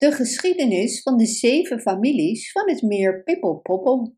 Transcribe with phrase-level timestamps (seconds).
[0.00, 4.16] De geschiedenis van de zeven families van het meer Pippelpoppel.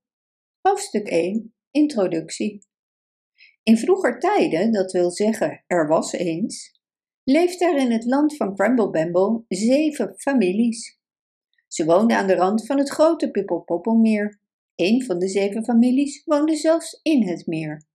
[0.61, 2.67] Hoofdstuk 1 Introductie
[3.63, 6.81] In vroeger tijden, dat wil zeggen er was eens,
[7.25, 10.99] leefde er in het land van Crumble zeven families.
[11.69, 14.41] Ze woonden aan de rand van het grote Pippelpoppelmeer.
[14.75, 17.87] Een van de zeven families woonde zelfs in het meer.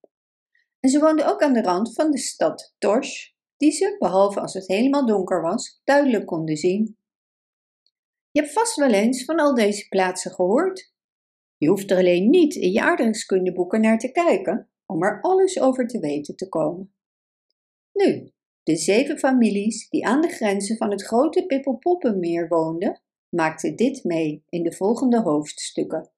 [0.79, 4.54] En ze woonden ook aan de rand van de stad Torsch, die ze, behalve als
[4.54, 6.97] het helemaal donker was, duidelijk konden zien.
[8.38, 10.93] Je hebt vast wel eens van al deze plaatsen gehoord.
[11.57, 15.87] Je hoeft er alleen niet in je aardrijkskundeboeken naar te kijken om er alles over
[15.87, 16.93] te weten te komen.
[17.93, 18.31] Nu,
[18.64, 24.43] de zeven families die aan de grenzen van het grote Pippelpoppenmeer woonden, maakten dit mee
[24.50, 26.11] in de volgende hoofdstukken.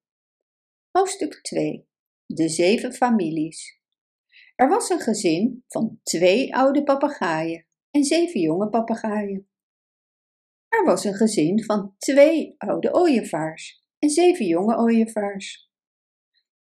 [0.92, 1.88] Hoofdstuk 2.
[2.26, 3.82] De zeven families.
[4.56, 9.49] Er was een gezin van twee oude papegaaien en zeven jonge papegaaien.
[10.70, 15.70] Er was een gezin van twee oude ooievaars en zeven jonge ooievaars.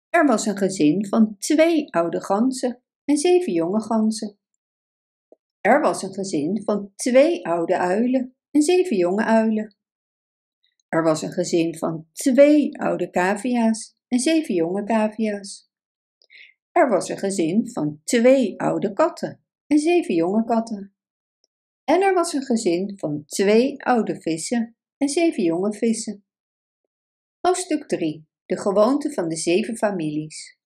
[0.10, 4.40] Er was een gezin van twee oude ganzen en zeven jonge ganzen.
[5.62, 9.76] Er was een gezin van twee oude uilen en zeven jonge uilen.
[10.90, 15.70] Er was een gezin van twee oude cavia's en zeven jonge cavia's.
[16.72, 20.97] Er was een gezin van twee oude katten en zeven jonge katten.
[21.90, 26.26] En er was een gezin van twee oude vissen en zeven jonge vissen.
[27.40, 28.28] Hoofdstuk 3.
[28.46, 30.58] De gewoonte van de zeven families.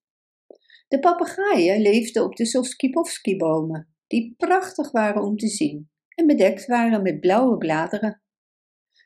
[0.87, 7.01] De papegaaien leefden op de Soskipovski-bomen, die prachtig waren om te zien en bedekt waren
[7.01, 8.23] met blauwe bladeren.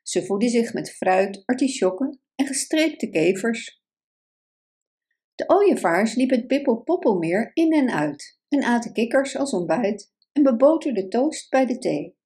[0.03, 3.83] Ze voedden zich met fruit, artisjokken en gestreepte kevers.
[5.35, 11.07] De ooievaars liepen het Pippelpoppelmeer in en uit en aten kikkers als ontbijt en beboterde
[11.07, 12.17] toast bij de thee.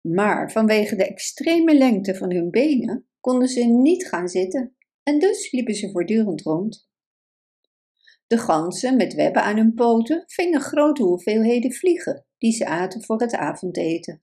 [0.00, 5.52] Maar vanwege de extreme lengte van hun benen konden ze niet gaan zitten en dus
[5.52, 6.88] liepen ze voortdurend rond.
[8.26, 13.20] De ganzen met webben aan hun poten vingen grote hoeveelheden vliegen die ze aten voor
[13.20, 14.22] het avondeten.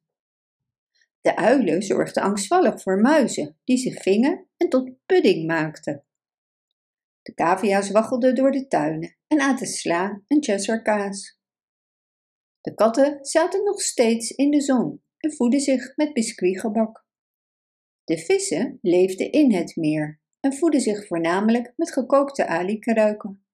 [1.22, 6.04] De uilen zorgden angstvallig voor muizen die ze vingen en tot pudding maakten.
[7.22, 11.41] De cavia's waggelden door de tuinen en aten sla en kaas.
[12.62, 17.06] De katten zaten nog steeds in de zon en voedden zich met biscuitgebak.
[18.04, 23.46] De vissen leefden in het meer en voedden zich voornamelijk met gekookte alikruiken.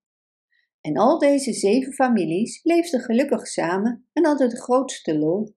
[0.82, 5.56] En al deze zeven families leefden gelukkig samen en hadden de grootste lol.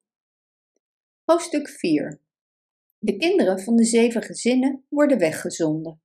[1.24, 2.20] Hoofdstuk 4
[2.98, 6.02] De kinderen van de zeven gezinnen worden weggezonden.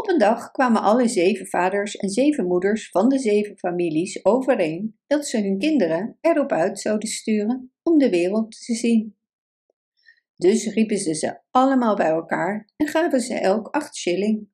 [0.00, 4.98] Op een dag kwamen alle zeven vaders en zeven moeders van de zeven families overeen
[5.06, 9.16] dat ze hun kinderen erop uit zouden sturen om de wereld te zien.
[10.36, 14.48] Dus riepen ze ze allemaal bij elkaar en gaven ze elk acht shilling.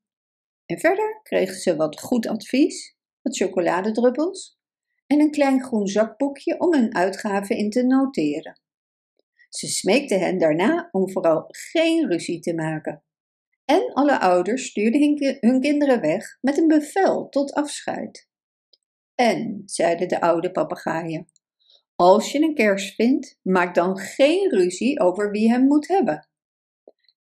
[0.65, 4.59] En verder kregen ze wat goed advies, wat chocoladedruppels
[5.07, 8.61] en een klein groen zakboekje om hun uitgaven in te noteren.
[9.49, 13.05] Ze smeekten hen daarna om vooral geen ruzie te maken
[13.67, 18.29] en alle ouders stuurden hun kinderen weg met een bevel tot afscheid.
[19.15, 21.29] En, zeiden de oude papegaaien,
[21.95, 26.29] als je een kers vindt, maak dan geen ruzie over wie hem moet hebben.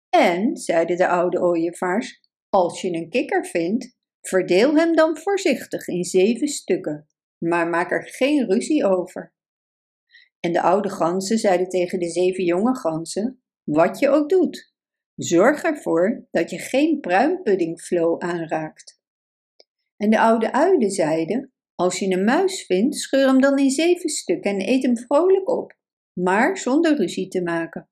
[0.09, 6.03] En, zeiden de oude ooievaars, als je een kikker vindt, verdeel hem dan voorzichtig in
[6.03, 9.33] zeven stukken, maar maak er geen ruzie over.
[10.39, 14.72] En de oude ganzen zeiden tegen de zeven jonge ganzen, wat je ook doet,
[15.15, 19.01] Zorg ervoor dat je geen pruimpuddingflow aanraakt.
[19.97, 24.09] En de oude uilen zeiden: Als je een muis vindt, scheur hem dan in zeven
[24.09, 25.77] stukken en eet hem vrolijk op,
[26.13, 27.89] maar zonder ruzie te maken.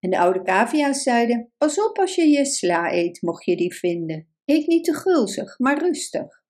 [0.00, 3.74] En de oude cavia's zeiden: Pas op als je je sla eet, mocht je die
[3.74, 4.28] vinden.
[4.44, 6.42] Eet niet te gulzig, maar rustig.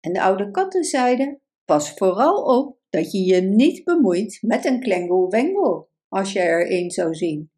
[0.00, 4.80] En de oude katten zeiden: Pas vooral op dat je je niet bemoeit met een
[4.80, 7.50] klengel-wengel, als je er een zou zien.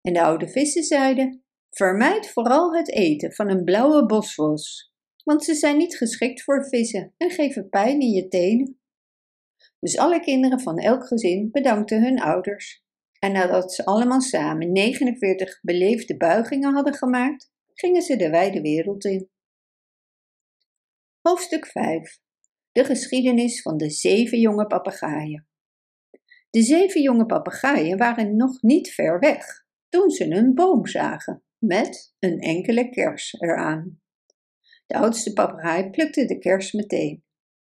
[0.00, 4.92] En de oude vissen zeiden: Vermijd vooral het eten van een blauwe bosvos,
[5.24, 8.80] want ze zijn niet geschikt voor vissen en geven pijn in je tenen.
[9.78, 12.84] Dus alle kinderen van elk gezin bedankten hun ouders.
[13.18, 19.04] En nadat ze allemaal samen 49 beleefde buigingen hadden gemaakt, gingen ze de wijde wereld
[19.04, 19.30] in.
[21.20, 22.18] Hoofdstuk 5
[22.72, 25.48] De geschiedenis van de zeven jonge papegaaien.
[26.50, 29.59] De zeven jonge papegaaien waren nog niet ver weg
[29.90, 34.00] toen ze een boom zagen met een enkele kers eraan.
[34.86, 37.24] De oudste papegaai plukte de kers meteen,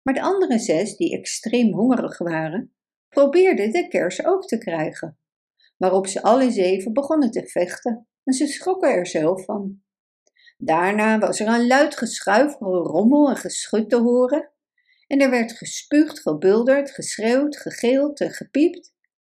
[0.03, 2.75] maar de andere zes, die extreem hongerig waren,
[3.09, 5.19] probeerden de kers ook te krijgen.
[5.76, 9.82] waarop ze alle zeven begonnen te vechten en ze schrokken er zelf van.
[10.56, 14.53] Daarna was er een luid geschuif, rommel en geschut te horen
[15.06, 18.94] en er werd gespuugd, gebulderd, geschreeuwd, gegeeld en gepiept.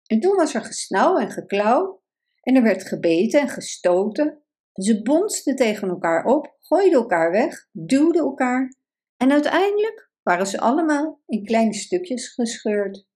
[0.06, 2.02] En toen was er gesnauw en geklauw
[2.40, 4.42] en er werd gebeten en gestoten.
[4.72, 8.74] Ze bonsten tegen elkaar op, gooiden elkaar weg, duwden elkaar
[9.16, 13.08] en uiteindelijk waren ze allemaal in kleine stukjes gescheurd.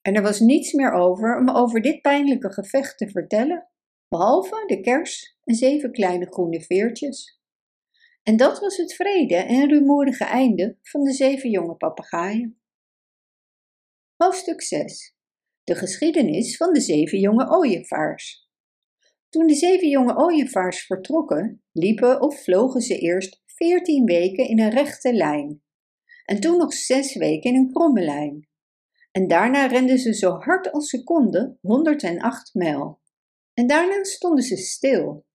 [0.00, 3.68] En er was niets meer over om over dit pijnlijke gevecht te vertellen,
[4.08, 7.40] behalve de kers en zeven kleine groene veertjes.
[8.22, 12.60] En dat was het vrede en rumoerige einde van de zeven jonge papegaaien.
[14.16, 15.15] Hoofdstuk 6
[15.66, 18.48] De geschiedenis van de zeven jonge ooievaars.
[19.28, 24.70] Toen de zeven jonge ooievaars vertrokken, liepen of vlogen ze eerst veertien weken in een
[24.70, 25.62] rechte lijn,
[26.24, 28.48] en toen nog zes weken in een kromme lijn.
[29.12, 33.00] En daarna renden ze zo hard als ze konden 108 mijl.
[33.54, 35.26] En daarna stonden ze stil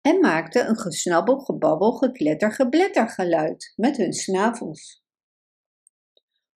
[0.00, 5.04] en maakten een gesnabbel, gebabbel, gekletter, gebletter geluid met hun snavels.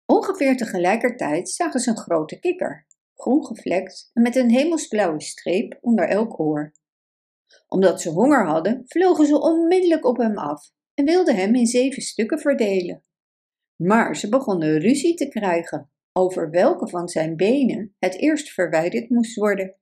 [0.06, 2.86] Ongeveer tegelijkertijd zagen ze een grote kikker,
[3.22, 6.72] groen gevlekt en met een hemelsblauwe streep onder elk oor.
[7.68, 12.02] Omdat ze honger hadden, vlogen ze onmiddellijk op hem af en wilden hem in zeven
[12.02, 13.02] stukken verdelen.
[13.76, 19.36] Maar ze begonnen ruzie te krijgen over welke van zijn benen het eerst verwijderd moest
[19.36, 19.76] worden.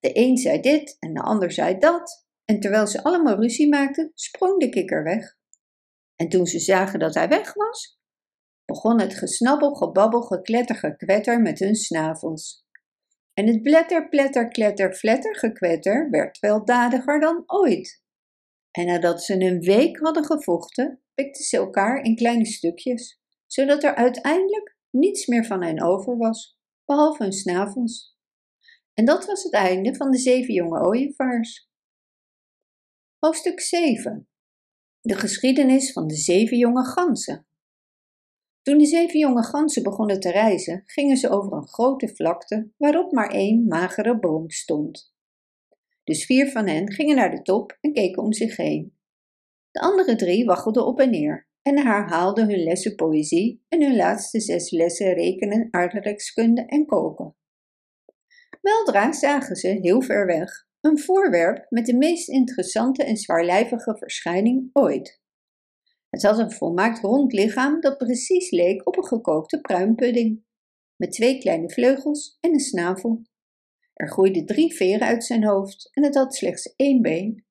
[0.00, 4.10] De een zei dit en de ander zei dat, en terwijl ze allemaal ruzie maakten,
[4.14, 5.36] sprong de kikker weg.
[6.16, 8.00] En toen ze zagen dat hij weg was,
[8.72, 12.66] begon het gesnabbel, gebabbel, gekletter, gekwetter met hun snavels.
[13.34, 18.02] En het bletter, pletter, kletter, fletter, gekwetter werd weldadiger dan ooit.
[18.70, 23.94] En nadat ze een week hadden gevochten, pikten ze elkaar in kleine stukjes, zodat er
[23.94, 28.16] uiteindelijk niets meer van hen over was, behalve hun snavels.
[28.94, 31.70] En dat was het einde van de zeven jonge ooievaars.
[33.18, 34.28] Hoofdstuk 7
[35.00, 37.46] De geschiedenis van de zeven jonge ganzen.
[38.62, 43.12] Toen de zeven jonge ganzen begonnen te reizen, gingen ze over een grote vlakte waarop
[43.12, 45.14] maar één magere boom stond.
[46.04, 48.96] Dus vier van hen gingen naar de top en keken om zich heen.
[49.70, 54.40] De andere drie waggelden op en neer en herhaalden hun lessen poëzie en hun laatste
[54.40, 57.36] zes lessen rekenen, aardrijkskunde en koken.
[58.60, 64.70] Weldra zagen ze, heel ver weg, een voorwerp met de meest interessante en zwaarlijvige verschijning
[64.72, 65.21] ooit.
[66.12, 70.44] Het had een volmaakt rond lichaam dat precies leek op een gekookte pruimpudding,
[70.96, 73.22] met twee kleine vleugels en een snavel.
[73.92, 77.44] Er groeiden drie veren uit zijn hoofd en het had slechts één been.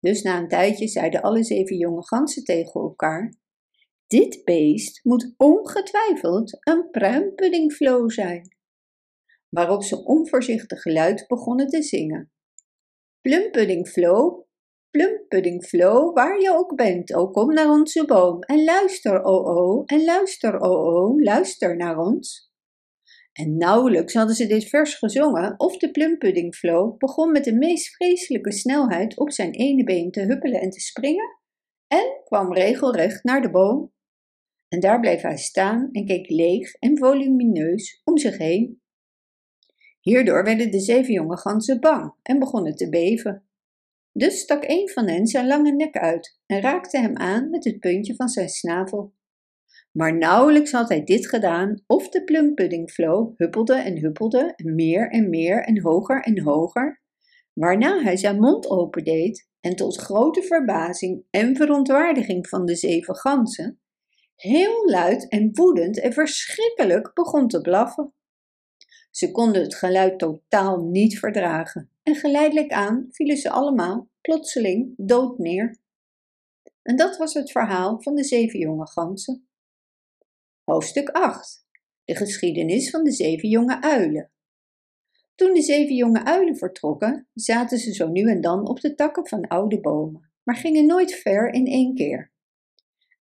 [0.00, 3.34] Dus na een tijdje zeiden alle zeven jonge ganzen tegen elkaar:
[4.06, 8.56] Dit beest moet ongetwijfeld een pruimpuddingflo zijn.
[9.48, 12.32] Waarop ze onvoorzichtig geluid begonnen te zingen.
[13.20, 14.46] Plumpudding Flo,
[14.92, 19.82] Plumpudding Flo, waar je ook bent, oh kom naar onze boom en luister, oh oh,
[19.86, 22.50] en luister, oh oh, luister naar ons.
[23.32, 27.94] En nauwelijks hadden ze dit vers gezongen of de Plumpudding Flo begon met de meest
[27.94, 31.38] vreselijke snelheid op zijn ene been te huppelen en te springen
[31.86, 33.92] en kwam regelrecht naar de boom.
[34.68, 38.82] En daar bleef hij staan en keek leeg en volumineus om zich heen
[40.02, 43.46] Hierdoor werden de zeven jonge ganzen bang en begonnen te beven.
[44.12, 47.80] Dus stak een van hen zijn lange nek uit en raakte hem aan met het
[47.80, 49.14] puntje van zijn snavel.
[49.92, 55.64] Maar nauwelijks had hij dit gedaan of de plumpuddingflo huppelde en huppelde meer en meer
[55.64, 57.02] en hoger en hoger,
[57.52, 63.80] waarna hij zijn mond opendeed en tot grote verbazing en verontwaardiging van de zeven ganzen
[64.36, 68.12] heel luid en woedend en verschrikkelijk begon te blaffen.
[69.10, 75.38] Ze konden het geluid totaal niet verdragen en geleidelijk aan vielen ze allemaal plotseling dood
[75.38, 75.80] neer.
[76.82, 79.48] En dat was het verhaal van de zeven jonge ganzen.
[80.64, 81.66] Hoofdstuk 8
[82.04, 84.30] De geschiedenis van de zeven jonge uilen.
[85.34, 89.28] Toen de zeven jonge uilen vertrokken, zaten ze zo nu en dan op de takken
[89.28, 92.32] van oude bomen, maar gingen nooit ver in één keer.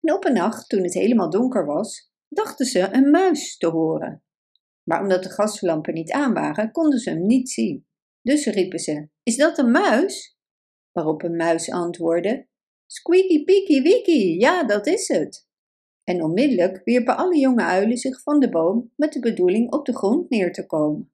[0.00, 4.22] En op een nacht, toen het helemaal donker was, dachten ze een muis te horen
[4.90, 7.86] maar omdat de gaslampen niet aan waren, konden ze hem niet zien.
[8.22, 10.38] Dus riepen ze: Is dat een muis?
[10.92, 12.48] Waarop een muis antwoordde:
[12.86, 15.48] Squeaky peeky weeky, ja, dat is het.
[16.04, 19.96] En onmiddellijk wierpen alle jonge uilen zich van de boom met de bedoeling op de
[19.96, 21.12] grond neer te komen.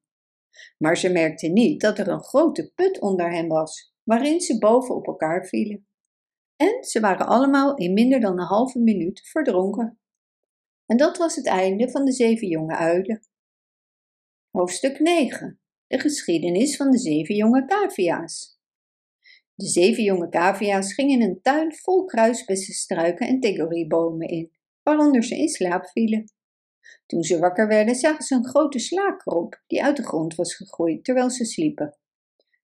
[0.77, 4.95] Maar ze merkten niet dat er een grote put onder hen was, waarin ze boven
[4.95, 5.87] op elkaar vielen.
[6.55, 9.99] En ze waren allemaal in minder dan een halve minuut verdronken.
[10.85, 13.21] En dat was het einde van de zeven jonge uilen.
[14.51, 18.59] Hoofdstuk 9 de geschiedenis van de zeven jonge cavia's.
[19.55, 24.51] De zeven jonge cavia's gingen een tuin vol kruisbessenstruiken en tigoriebomen in,
[24.83, 26.31] waaronder ze in slaap vielen.
[27.05, 31.03] Toen ze wakker werden, zagen ze een grote slaakrop die uit de grond was gegroeid
[31.03, 31.97] terwijl ze sliepen.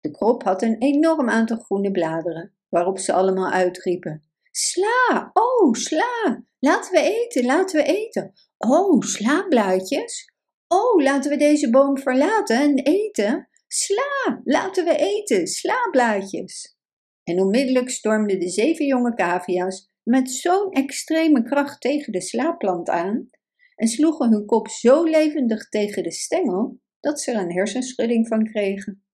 [0.00, 6.44] De krop had een enorm aantal groene bladeren, waarop ze allemaal uitriepen: Sla, oh, sla,
[6.58, 8.32] laten we eten, laten we eten.
[8.56, 10.32] Oh, slaablaadjes.
[10.68, 13.48] Oh, laten we deze boom verlaten en eten.
[13.66, 16.76] Sla, laten we eten, slaablaadjes.
[17.24, 23.30] En onmiddellijk stormden de zeven jonge cavia's met zo'n extreme kracht tegen de slaapplant aan
[23.76, 28.44] en sloegen hun kop zo levendig tegen de stengel dat ze er een hersenschudding van
[28.44, 29.04] kregen.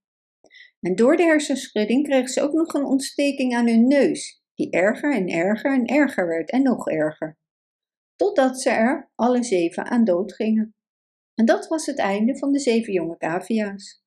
[0.80, 5.14] En door de hersenschudding kregen ze ook nog een ontsteking aan hun neus, die erger
[5.14, 7.38] en erger en erger werd en nog erger.
[8.16, 10.74] Totdat ze er alle zeven aan dood gingen.
[11.34, 14.02] En dat was het einde van de zeven jonge cavia's.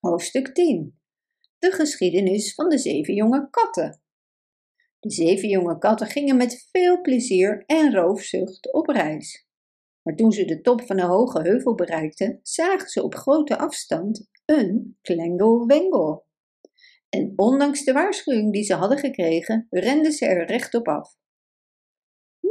[0.00, 1.00] Hoofdstuk 10
[1.58, 4.02] De geschiedenis van de zeven jonge katten.
[4.98, 9.46] De zeven jonge katten gingen met veel plezier en roofzucht op reis.
[10.02, 14.28] Maar toen ze de top van een hoge heuvel bereikten, zagen ze op grote afstand
[14.44, 16.26] een klengel-wengel.
[17.08, 21.14] En ondanks de waarschuwing die ze hadden gekregen, renden ze er rechtop af.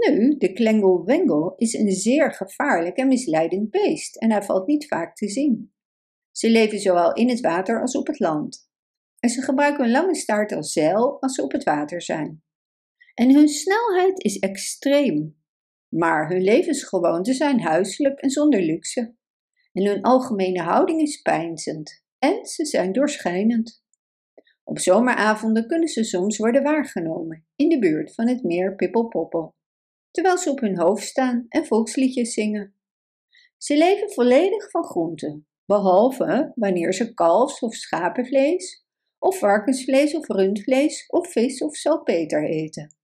[0.07, 5.15] Nu, de klengel-wengel is een zeer gevaarlijk en misleidend beest en hij valt niet vaak
[5.15, 5.73] te zien.
[6.31, 8.69] Ze leven zowel in het water als op het land.
[9.19, 12.43] En ze gebruiken een lange staart als zeil als ze op het water zijn.
[13.13, 15.37] En hun snelheid is extreem,
[15.87, 19.15] maar hun levensgewoonten zijn huiselijk en zonder luxe.
[19.73, 23.83] En hun algemene houding is pijnzend en ze zijn doorschijnend.
[24.63, 29.55] Op zomeravonden kunnen ze soms worden waargenomen in de buurt van het meer Pippelpoppel,
[30.11, 32.75] terwijl ze op hun hoofd staan en volksliedjes zingen.
[33.57, 38.85] Ze leven volledig van groenten, behalve wanneer ze kalfs- of schapenvlees,
[39.19, 42.95] of varkensvlees of rundvlees of vis of salpeter eten.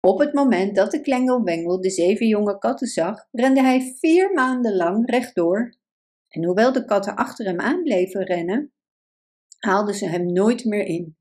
[0.00, 4.76] Op het moment dat de klengelwengel de zeven jonge katten zag, rende hij vier maanden
[4.76, 5.74] lang rechtdoor.
[6.28, 8.72] En hoewel de katten achter hem aan bleven rennen,
[9.58, 11.16] haalden ze hem nooit meer in.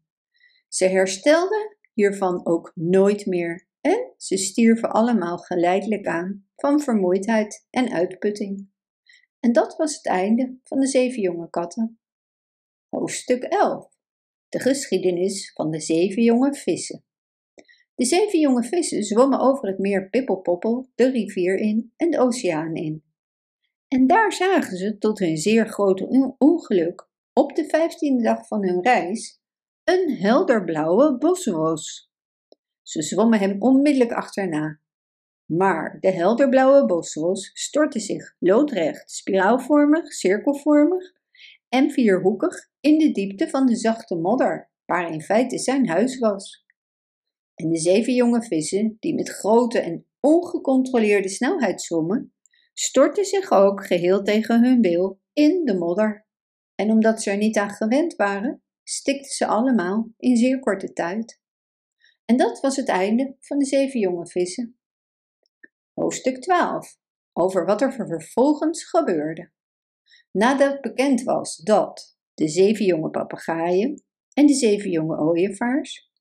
[0.67, 7.91] Ze herstelden hiervan ook nooit meer en ze stierven allemaal geleidelijk aan van vermoeidheid en
[7.91, 8.69] uitputting.
[9.39, 11.99] En dat was het einde van de zeven jonge katten.
[12.89, 13.87] Hoofdstuk 11
[14.49, 17.05] De geschiedenis van de zeven jonge vissen.
[17.95, 22.75] De zeven jonge vissen zwommen over het meer Pippelpoppel, de rivier in en de oceaan
[22.75, 23.03] in.
[23.87, 28.81] En daar zagen ze tot hun zeer grote ongeluk op de vijftiende dag van hun
[28.81, 29.41] reis
[29.83, 32.12] een helderblauwe bosros.
[32.83, 34.79] Ze zwommen hem onmiddellijk achterna.
[35.45, 41.13] Maar de helderblauwe bosros stortte zich loodrecht, spiraalvormig, cirkelvormig
[41.69, 46.65] en vierhoekig in de diepte van de zachte modder, waar in feite zijn huis was.
[47.55, 52.33] En de zeven jonge vissen, die met grote en ongecontroleerde snelheid zwommen,
[52.73, 56.27] stortten zich ook geheel tegen hun wil in de modder.
[56.75, 61.41] En omdat ze er niet aan gewend waren, stikten ze allemaal in zeer korte tijd.
[62.33, 64.77] En dat was het einde van de zeven jonge vissen.
[65.93, 66.97] Hoofdstuk 12
[67.33, 69.51] over wat er vervolgens gebeurde.
[70.31, 76.11] Nadat bekend was dat de zeven jonge papegaaien en de zeven jonge ooievaars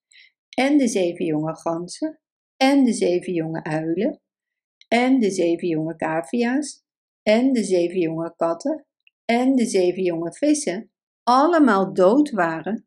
[0.48, 2.20] en de zeven jonge ganzen
[2.56, 4.20] en de zeven jonge uilen
[4.88, 6.84] en de zeven jonge cavia's
[7.22, 8.86] en de zeven jonge katten
[9.24, 10.92] en de zeven jonge vissen
[11.22, 12.86] allemaal dood waren,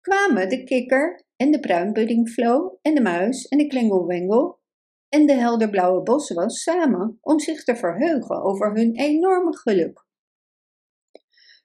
[0.00, 4.60] kwamen de kikker en de bruinpuddingflo en de muis en de klingelwengel
[5.08, 10.06] en de helderblauwe boswas samen om zich te verheugen over hun enorme geluk.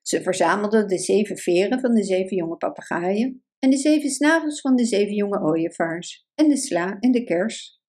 [0.01, 4.75] Ze verzamelden de zeven veren van de zeven jonge papegaaien en de zeven snavels van
[4.75, 7.81] de zeven jonge ooievaars en de sla en de kers.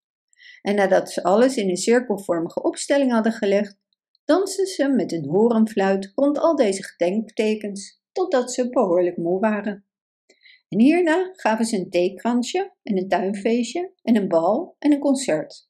[0.62, 3.78] En nadat ze alles in een cirkelvormige opstelling hadden gelegd,
[4.24, 9.86] dansten ze met een horenfluit rond al deze gedenktekens, totdat ze behoorlijk moe waren.
[10.68, 15.68] En hierna gaven ze een theekransje en een tuinfeestje en een bal en een concert.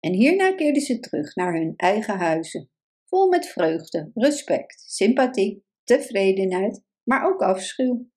[0.00, 2.70] En hierna keerden ze terug naar hun eigen huizen,
[3.04, 8.08] vol met vreugde, respect, sympathie, tevredenheid, maar ook afschuw.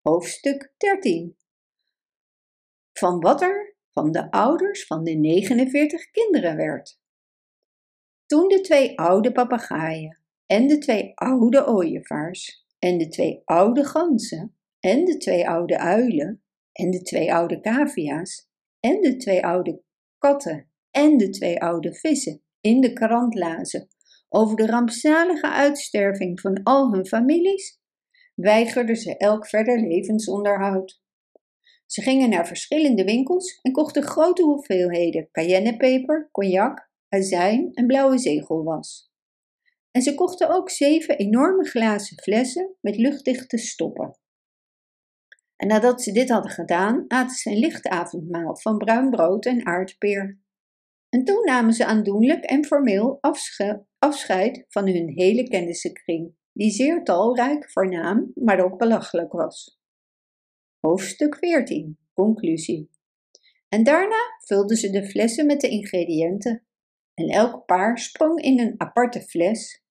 [0.00, 1.36] Hoofdstuk 13
[2.92, 7.00] Van wat er van de ouders van de 49 kinderen werd.
[8.26, 14.56] Toen de twee oude papegaaien en de twee oude ooievaars en de twee oude ganzen
[14.82, 18.48] en de twee oude uilen en de twee oude cavia's
[18.80, 19.82] en de twee oude
[20.18, 23.88] katten en de twee oude vissen in de krant lazen
[24.28, 27.80] over de rampzalige uitsterving van al hun families,
[28.34, 31.02] weigerden ze elk verder levensonderhoud.
[31.86, 39.10] Ze gingen naar verschillende winkels en kochten grote hoeveelheden cayennepeper, cognac, azijn en blauwe zegelwas.
[39.90, 44.20] En ze kochten ook zeven enorme glazen flessen met luchtdichte stoppen.
[45.62, 49.66] En nadat ze dit hadden gedaan, aten ze een licht avondmaal van bruin brood en
[49.66, 50.40] aardpeer.
[51.08, 53.18] En toen namen ze aandoenlijk en formeel
[53.98, 59.80] afscheid van hun hele kennissenkring, die zeer talrijk, voornaam, maar ook belachelijk was.
[60.80, 62.90] Hoofdstuk 14 Conclusie
[63.68, 66.66] En daarna vulden ze de flessen met de ingrediënten.
[67.14, 69.84] En elk paar sprong in een aparte fles.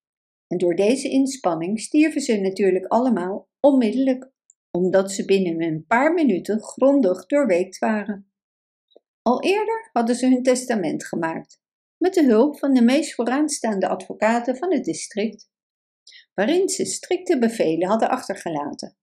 [0.48, 4.31] En door deze inspanning stierven ze natuurlijk allemaal onmiddellijk,
[4.72, 8.32] omdat ze binnen een paar minuten grondig doorweekt waren.
[9.22, 11.62] Al eerder hadden ze hun testament gemaakt,
[11.98, 15.50] met de hulp van de meest vooraanstaande advocaten van het district,
[16.34, 18.96] waarin ze strikte bevelen hadden achtergelaten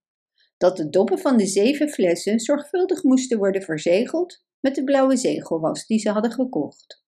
[0.59, 5.85] dat de doppen van de zeven flessen zorgvuldig moesten worden verzegeld met de blauwe zegelwas
[5.85, 7.03] die ze hadden gekocht.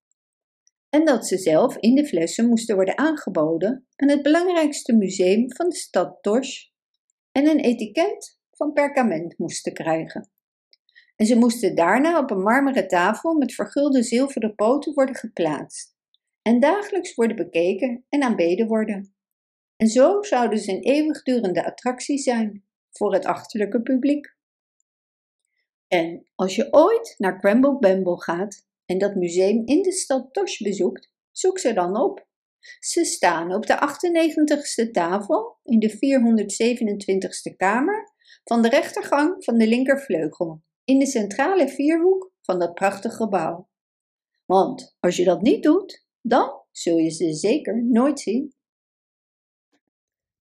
[0.89, 5.69] En dat ze zelf in de flessen moesten worden aangeboden aan het belangrijkste museum van
[5.69, 6.63] de stad Tosh
[7.31, 10.29] en een etiket van perkament moesten krijgen.
[11.15, 15.95] En ze moesten daarna op een marmeren tafel met vergulde zilveren poten worden geplaatst
[16.41, 19.15] en dagelijks worden bekeken en aanbeden worden.
[19.75, 24.35] En zo zouden ze een eeuwigdurende attractie zijn voor het achterlijke publiek.
[25.87, 30.59] En als je ooit naar Cramble Bamble gaat en dat museum in de stad Tosh
[30.61, 32.27] bezoekt, zoek ze dan op.
[32.79, 38.10] Ze staan op de 98ste tafel in de 427ste kamer
[38.43, 43.69] van de rechtergang van de linkervleugel, in de centrale vierhoek van dat prachtige gebouw.
[44.45, 48.55] Want als je dat niet doet, dan zul je ze zeker nooit zien.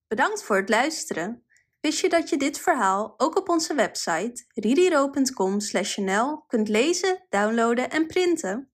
[0.07, 1.45] Bedankt voor het luisteren.
[1.79, 8.07] Wist je dat je dit verhaal ook op onze website ririro.com/nl kunt lezen, downloaden en
[8.07, 8.70] printen?